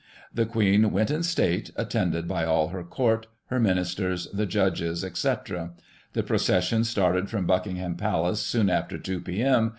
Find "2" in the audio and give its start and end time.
8.97-9.21